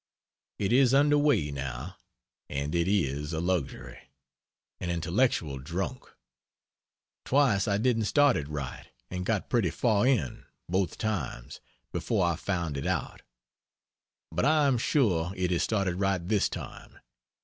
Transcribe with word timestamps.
It 0.57 0.73
is 0.73 0.95
under 0.95 1.15
way, 1.15 1.51
now, 1.51 1.95
and 2.49 2.73
it 2.73 2.87
is 2.87 3.33
a 3.33 3.39
luxury! 3.39 3.99
an 4.79 4.89
intellectual 4.89 5.59
drunk: 5.59 6.09
Twice 7.23 7.67
I 7.67 7.77
didn't 7.77 8.05
start 8.05 8.35
it 8.35 8.47
right; 8.47 8.87
and 9.11 9.27
got 9.27 9.47
pretty 9.47 9.69
far 9.69 10.07
in, 10.07 10.45
both 10.67 10.97
times, 10.97 11.59
before 11.91 12.25
I 12.25 12.35
found 12.35 12.77
it 12.77 12.87
out. 12.87 13.21
But 14.31 14.45
I 14.45 14.65
am 14.65 14.79
sure 14.79 15.33
it 15.35 15.51
is 15.51 15.61
started 15.61 15.99
right 15.99 16.27
this 16.27 16.49
time. 16.49 16.97